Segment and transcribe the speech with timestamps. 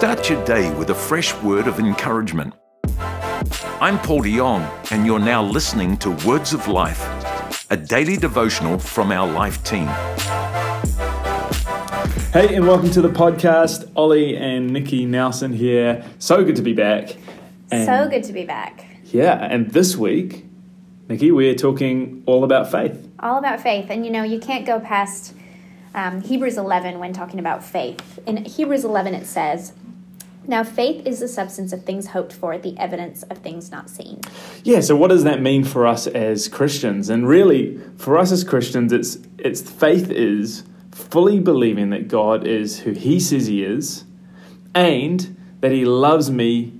[0.00, 2.54] Start your day with a fresh word of encouragement.
[3.82, 7.02] I'm Paul de Jong, and you're now listening to Words of Life,
[7.70, 9.88] a daily devotional from our life team.
[12.32, 13.92] Hey, and welcome to the podcast.
[13.94, 16.02] Ollie and Nikki Nelson here.
[16.18, 17.14] So good to be back.
[17.70, 18.86] And so good to be back.
[19.04, 20.46] Yeah, and this week,
[21.10, 23.06] Nikki, we're talking all about faith.
[23.18, 23.90] All about faith.
[23.90, 25.34] And you know, you can't go past
[25.94, 28.18] um, Hebrews 11 when talking about faith.
[28.24, 29.74] In Hebrews 11, it says,
[30.50, 34.20] now, faith is the substance of things hoped for, the evidence of things not seen.
[34.64, 37.08] Yeah, so what does that mean for us as Christians?
[37.08, 42.80] And really, for us as Christians, it's, it's faith is fully believing that God is
[42.80, 44.04] who He says He is
[44.74, 46.72] and that He loves me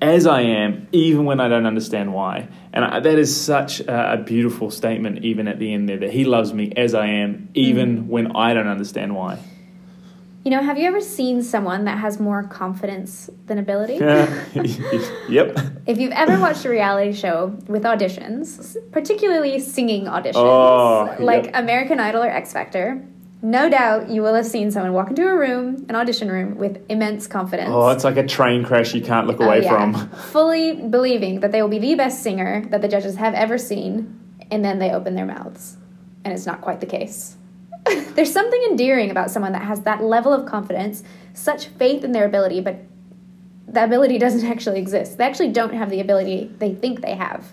[0.00, 2.48] as I am, even when I don't understand why.
[2.72, 6.12] And I, that is such a, a, beautiful statement, even at the end there, that
[6.12, 8.06] He loves me as I am, even mm.
[8.06, 9.38] when I don't understand why.
[10.44, 13.94] You know, have you ever seen someone that has more confidence than ability?
[13.94, 14.44] Yeah.
[15.28, 15.56] yep.
[15.86, 21.54] If you've ever watched a reality show with auditions, particularly singing auditions, oh, like yep.
[21.54, 23.06] American Idol or X Factor,
[23.40, 26.84] no doubt you will have seen someone walk into a room, an audition room, with
[26.88, 27.70] immense confidence.
[27.72, 29.70] Oh, it's like a train crash you can't look oh, away oh, yeah.
[29.70, 30.10] from.
[30.30, 34.18] Fully believing that they will be the best singer that the judges have ever seen,
[34.50, 35.76] and then they open their mouths.
[36.24, 37.36] And it's not quite the case.
[38.14, 41.02] There's something endearing about someone that has that level of confidence,
[41.34, 42.84] such faith in their ability, but
[43.66, 45.18] the ability doesn't actually exist.
[45.18, 47.52] They actually don't have the ability they think they have.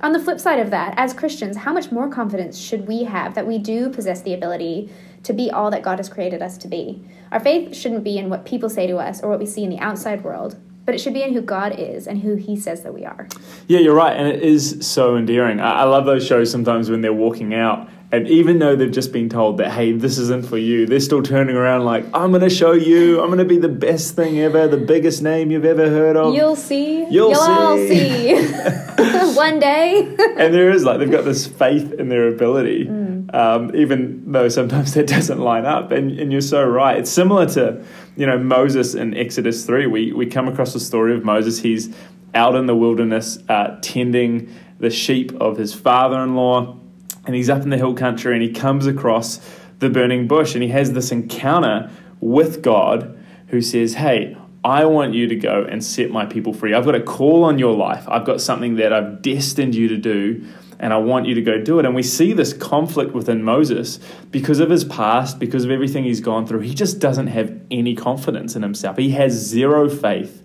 [0.00, 3.34] On the flip side of that, as Christians, how much more confidence should we have
[3.34, 4.90] that we do possess the ability
[5.22, 7.02] to be all that God has created us to be.
[7.30, 9.70] Our faith shouldn't be in what people say to us or what we see in
[9.70, 12.82] the outside world, but it should be in who God is and who He says
[12.82, 13.28] that we are.
[13.68, 14.16] Yeah, you're right.
[14.16, 15.60] And it is so endearing.
[15.60, 17.88] I, love those shows sometimes when they're walking out.
[18.12, 21.22] And even though they've just been told that, hey, this isn't for you, they're still
[21.22, 23.20] turning around like, I'm going to show you.
[23.20, 26.34] I'm going to be the best thing ever, the biggest name you've ever heard of.
[26.34, 27.06] You'll see.
[27.06, 27.50] You'll, You'll see.
[27.50, 29.34] all see.
[29.34, 30.14] One day.
[30.36, 32.84] and there is like, they've got this faith in their ability.
[32.84, 35.90] Mm um, even though sometimes that doesn't line up.
[35.90, 36.98] And, and you're so right.
[36.98, 37.84] It's similar to,
[38.16, 39.86] you know, Moses in Exodus 3.
[39.86, 41.60] We, we come across the story of Moses.
[41.60, 41.94] He's
[42.34, 46.78] out in the wilderness uh, tending the sheep of his father in law,
[47.24, 49.40] and he's up in the hill country and he comes across
[49.78, 51.90] the burning bush and he has this encounter
[52.20, 53.18] with God
[53.48, 56.72] who says, Hey, I want you to go and set my people free.
[56.72, 58.08] I've got a call on your life.
[58.08, 60.46] I've got something that I've destined you to do
[60.78, 61.86] and I want you to go do it.
[61.86, 64.00] And we see this conflict within Moses
[64.30, 66.60] because of his past, because of everything he's gone through.
[66.60, 68.96] He just doesn't have any confidence in himself.
[68.96, 70.42] He has zero faith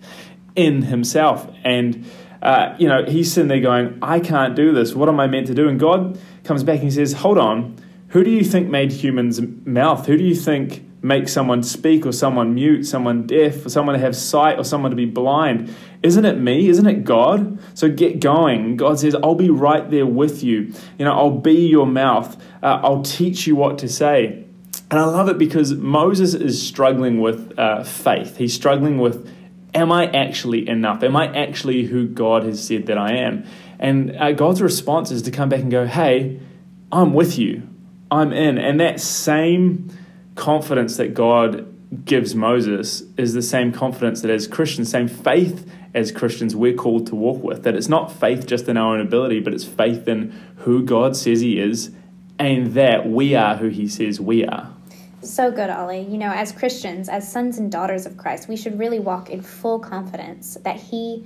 [0.54, 1.48] in himself.
[1.64, 2.04] And,
[2.40, 4.94] uh, you know, he's sitting there going, I can't do this.
[4.94, 5.68] What am I meant to do?
[5.68, 7.76] And God comes back and he says, Hold on.
[8.08, 10.06] Who do you think made humans' mouth?
[10.06, 14.00] Who do you think make someone speak or someone mute, someone deaf, or someone to
[14.00, 15.74] have sight or someone to be blind.
[16.02, 16.68] Isn't it me?
[16.68, 17.58] Isn't it God?
[17.74, 18.76] So get going.
[18.76, 20.72] God says, I'll be right there with you.
[20.98, 22.36] You know, I'll be your mouth.
[22.62, 24.44] Uh, I'll teach you what to say.
[24.90, 28.36] And I love it because Moses is struggling with uh, faith.
[28.36, 29.30] He's struggling with,
[29.74, 31.02] am I actually enough?
[31.02, 33.44] Am I actually who God has said that I am?
[33.78, 36.40] And uh, God's response is to come back and go, hey,
[36.90, 37.62] I'm with you.
[38.10, 38.58] I'm in.
[38.58, 39.90] And that same
[40.34, 41.66] confidence that God
[42.04, 47.06] gives Moses is the same confidence that as Christians, same faith as Christians, we're called
[47.08, 47.62] to walk with.
[47.62, 51.16] That it's not faith just in our own ability, but it's faith in who God
[51.16, 51.90] says He is
[52.38, 54.72] and that we are who He says we are.
[55.22, 56.02] So good, Ollie.
[56.02, 59.42] You know, as Christians, as sons and daughters of Christ, we should really walk in
[59.42, 61.24] full confidence that He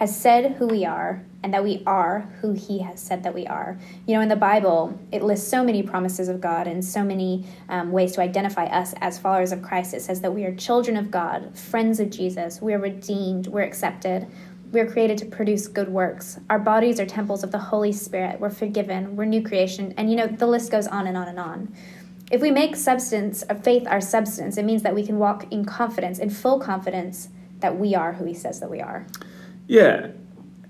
[0.00, 3.46] has said who we are and that we are who he has said that we
[3.46, 3.78] are.
[4.06, 7.44] You know, in the Bible, it lists so many promises of God and so many
[7.68, 9.92] um, ways to identify us as followers of Christ.
[9.92, 14.26] It says that we are children of God, friends of Jesus, we're redeemed, we're accepted.
[14.72, 16.38] We're created to produce good works.
[16.48, 18.38] Our bodies are temples of the Holy Spirit.
[18.38, 19.16] We're forgiven.
[19.16, 19.92] We're new creation.
[19.96, 21.74] And you know, the list goes on and on and on.
[22.30, 25.64] If we make substance of faith our substance, it means that we can walk in
[25.64, 29.06] confidence, in full confidence that we are who he says that we are.
[29.70, 30.08] Yeah.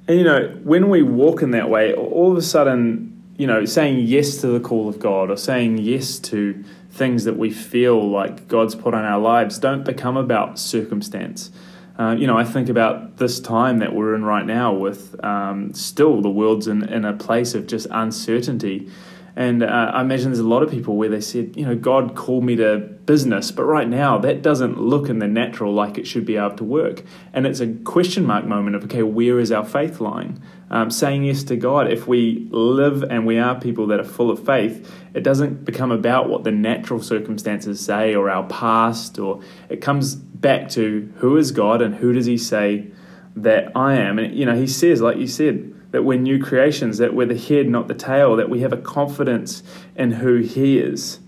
[0.09, 3.65] And, you know, when we walk in that way, all of a sudden, you know,
[3.65, 8.11] saying yes to the call of God or saying yes to things that we feel
[8.11, 11.51] like God's put on our lives don't become about circumstance.
[11.99, 15.73] Uh, you know, I think about this time that we're in right now with um,
[15.73, 18.91] still the world's in, in a place of just uncertainty.
[19.41, 22.15] And uh, I imagine there's a lot of people where they said, you know, God
[22.15, 26.07] called me to business, but right now that doesn't look in the natural like it
[26.07, 27.03] should be able to work.
[27.33, 30.43] And it's a question mark moment of, okay, where is our faith lying?
[30.71, 34.31] Um, saying yes to God, if we live and we are people that are full
[34.31, 39.41] of faith, it doesn't become about what the natural circumstances say or our past, or
[39.71, 42.89] it comes back to who is God and who does He say
[43.37, 44.19] that I am.
[44.19, 47.39] And, you know, He says, like you said, that we're new creations, that we're the
[47.39, 49.63] head, not the tail, that we have a confidence
[49.97, 51.21] in who He is.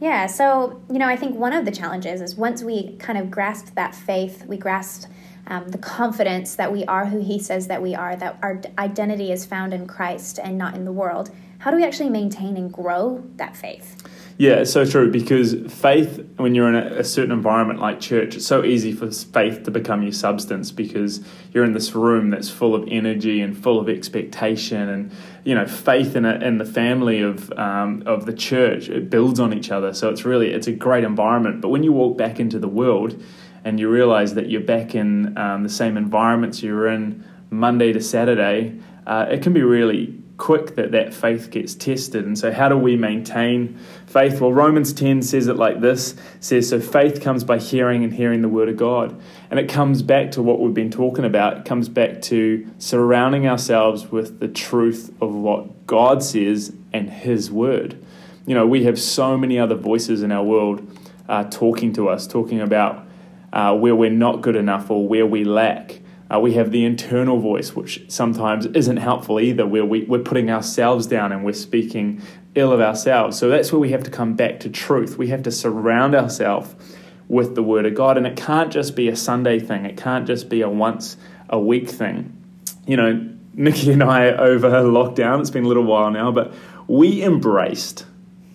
[0.00, 3.30] Yeah, so, you know, I think one of the challenges is once we kind of
[3.30, 5.08] grasp that faith, we grasp
[5.46, 9.30] um, the confidence that we are who He says that we are, that our identity
[9.30, 12.72] is found in Christ and not in the world, how do we actually maintain and
[12.72, 13.96] grow that faith?
[14.36, 18.34] Yeah, it's so true because faith, when you're in a, a, certain environment like church,
[18.34, 22.50] it's so easy for faith to become your substance because you're in this room that's
[22.50, 25.12] full of energy and full of expectation, and
[25.44, 29.38] you know, faith in, a, in the family of um, of the church it builds
[29.38, 29.94] on each other.
[29.94, 31.60] So it's really it's a great environment.
[31.60, 33.22] But when you walk back into the world
[33.62, 37.92] and you realize that you're back in um, the same environments you were in Monday
[37.92, 42.24] to Saturday, uh, it can be really quick that that faith gets tested.
[42.24, 44.40] And so, how do we maintain faith?
[44.40, 48.42] Well, Romans 10 says it like this says, So faith comes by hearing and hearing
[48.42, 49.20] the word of God.
[49.50, 51.58] And it comes back to what we've been talking about.
[51.58, 57.50] It comes back to surrounding ourselves with the truth of what God says and His
[57.50, 57.96] word.
[58.46, 60.86] You know, we have so many other voices in our world
[61.28, 63.06] uh, talking to us, talking about
[63.52, 66.00] uh, where we're not good enough or where we lack.
[66.32, 70.50] Uh, we have the internal voice, which sometimes isn't helpful either, where we, we're putting
[70.50, 72.22] ourselves down and we're speaking
[72.54, 73.38] ill of ourselves.
[73.38, 75.18] So that's where we have to come back to truth.
[75.18, 76.74] We have to surround ourselves
[77.28, 78.16] with the Word of God.
[78.16, 81.16] And it can't just be a Sunday thing, it can't just be a once
[81.50, 82.36] a week thing.
[82.86, 86.52] You know, Nikki and I, over lockdown, it's been a little while now, but
[86.86, 88.06] we embraced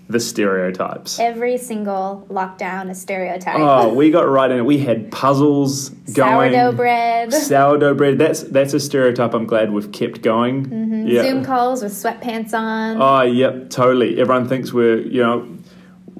[0.10, 1.20] the stereotypes.
[1.20, 3.60] Every single lockdown a stereotype.
[3.60, 4.66] Oh, we got right in it.
[4.66, 6.52] We had puzzles going.
[6.52, 7.32] Sourdough bread.
[7.32, 8.18] Sourdough bread.
[8.18, 9.36] That's that's a stereotype.
[9.36, 10.66] I'm glad we've kept going.
[10.66, 11.08] Mm-hmm.
[11.08, 11.26] Yep.
[11.26, 13.00] Zoom calls with sweatpants on.
[13.00, 14.20] Oh, yep, totally.
[14.20, 15.48] Everyone thinks we're you know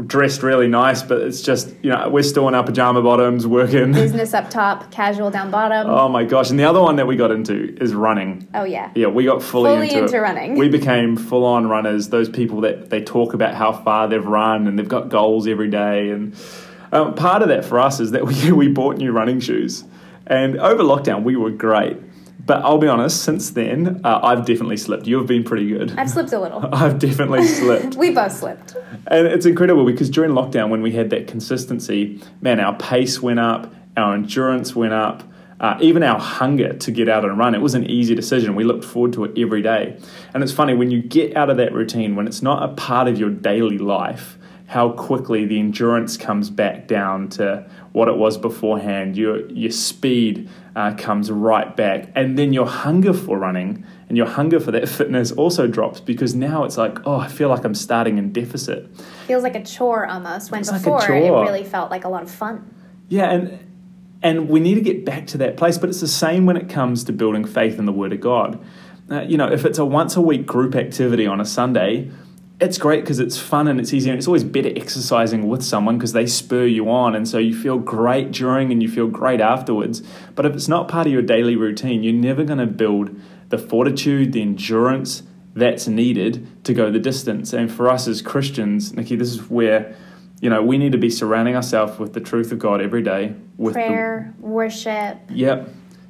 [0.06, 3.92] dressed really nice, but it's just you know we're still in our pajama bottoms working.
[3.92, 5.88] Business up top, casual down bottom.
[5.88, 6.50] Oh my gosh!
[6.50, 8.48] And the other one that we got into is running.
[8.54, 8.92] Oh yeah.
[8.96, 10.58] Yeah, we got fully, fully into, into running.
[10.58, 12.10] We became full on runners.
[12.10, 15.70] Those people that they talk about how far they've run and they've got goals every
[15.70, 16.10] day.
[16.12, 16.36] And
[16.92, 19.84] um, part of that for us is that we we bought new running shoes.
[20.28, 21.98] And over lockdown, we were great.
[22.46, 25.06] But I'll be honest, since then, uh, I've definitely slipped.
[25.06, 25.94] You've been pretty good.
[25.98, 26.68] I've slipped a little.
[26.74, 27.96] I've definitely slipped.
[27.98, 28.76] we both slipped.
[29.08, 33.40] And it's incredible because during lockdown, when we had that consistency, man, our pace went
[33.40, 35.24] up, our endurance went up.
[35.60, 38.56] Uh, even our hunger to get out and run, it was an easy decision.
[38.56, 40.00] We looked forward to it every day.
[40.34, 43.10] And it's funny, when you get out of that routine, when it's not a part
[43.10, 44.39] of your daily life,
[44.70, 49.18] how quickly the endurance comes back down to what it was beforehand.
[49.18, 54.28] Your your speed uh, comes right back, and then your hunger for running and your
[54.28, 57.74] hunger for that fitness also drops because now it's like, oh, I feel like I'm
[57.74, 58.96] starting in deficit.
[59.26, 60.52] Feels like a chore almost.
[60.52, 62.72] When before like it really felt like a lot of fun.
[63.08, 63.60] Yeah, and
[64.22, 65.80] and we need to get back to that place.
[65.80, 68.64] But it's the same when it comes to building faith in the Word of God.
[69.10, 72.12] Uh, you know, if it's a once a week group activity on a Sunday
[72.60, 75.98] it's great because it's fun and it's easy and it's always better exercising with someone
[75.98, 79.40] because they spur you on and so you feel great during and you feel great
[79.40, 80.02] afterwards.
[80.36, 83.18] But if it's not part of your daily routine you're never going to build
[83.48, 85.24] the fortitude the endurance
[85.56, 87.54] that's needed to go the distance.
[87.54, 89.96] And for us as christians nikki this is where
[90.42, 93.36] you know we need to be surrounding ourselves with the truth of god every day
[93.58, 95.18] with prayer the, worship.
[95.30, 95.70] Yep.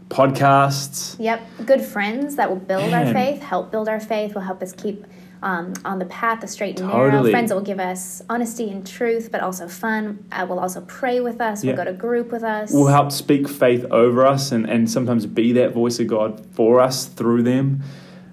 [0.09, 1.15] Podcasts.
[1.19, 1.41] Yep.
[1.65, 3.07] Good friends that will build Man.
[3.07, 5.05] our faith help build our faith will help us keep
[5.41, 7.11] um, on the path, the straight and totally.
[7.11, 7.29] narrow.
[7.29, 10.25] Friends that will give us honesty and truth, but also fun.
[10.31, 11.63] Uh, will also pray with us.
[11.63, 11.71] Yeah.
[11.71, 12.71] Will go to group with us.
[12.71, 16.81] Will help speak faith over us and, and sometimes be that voice of God for
[16.81, 17.81] us through them.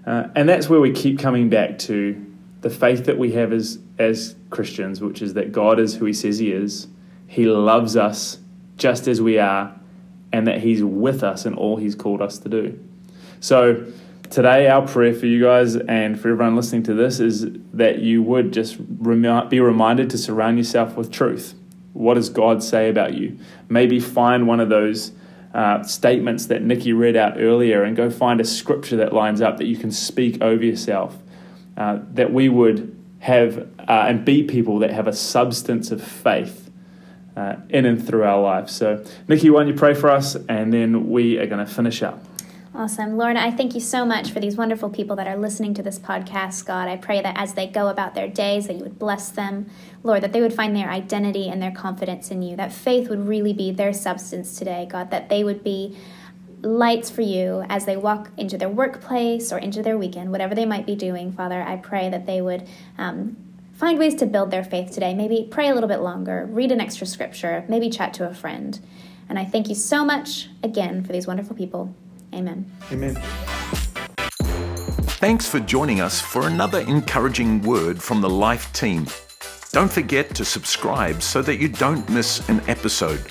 [0.04, 2.24] Uh, and that's where we keep coming back to
[2.60, 6.12] the faith that we have as, as Christians, which is that God is who He
[6.12, 6.88] says He is.
[7.26, 8.38] He loves us
[8.76, 9.74] just as we are,
[10.32, 12.78] and that He's with us in all He's called us to do.
[13.40, 13.86] So,
[14.30, 18.22] today our prayer for you guys and for everyone listening to this is that you
[18.22, 21.54] would just rem- be reminded to surround yourself with truth.
[21.92, 23.38] What does God say about you?
[23.68, 25.12] Maybe find one of those
[25.54, 29.56] uh, statements that Nikki read out earlier and go find a scripture that lines up
[29.56, 31.16] that you can speak over yourself.
[31.76, 36.70] Uh, that we would have uh, and be people that have a substance of faith
[37.36, 38.74] uh, in and through our lives.
[38.74, 42.02] So, Nikki, why don't you pray for us and then we are going to finish
[42.02, 42.22] up.
[42.76, 43.16] Awesome.
[43.16, 45.98] Lord, I thank you so much for these wonderful people that are listening to this
[45.98, 46.88] podcast, God.
[46.88, 49.70] I pray that as they go about their days, that you would bless them,
[50.02, 53.26] Lord, that they would find their identity and their confidence in you, that faith would
[53.26, 55.96] really be their substance today, God, that they would be
[56.60, 60.66] lights for you as they walk into their workplace or into their weekend, whatever they
[60.66, 61.62] might be doing, Father.
[61.62, 62.68] I pray that they would
[62.98, 63.38] um,
[63.72, 65.14] find ways to build their faith today.
[65.14, 68.78] Maybe pray a little bit longer, read an extra scripture, maybe chat to a friend.
[69.30, 71.94] And I thank you so much again for these wonderful people.
[72.36, 72.70] Amen.
[72.92, 73.14] Amen.
[75.18, 79.06] Thanks for joining us for another encouraging word from the Life team.
[79.72, 83.24] Don't forget to subscribe so that you don't miss an episode.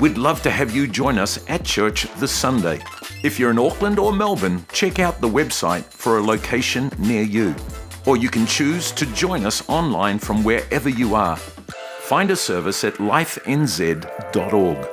[0.00, 2.80] We'd love to have you join us at church this Sunday.
[3.22, 7.54] If you're in Auckland or Melbourne, check out the website for a location near you.
[8.06, 11.36] Or you can choose to join us online from wherever you are.
[11.36, 14.88] Find a service at lifenz.org.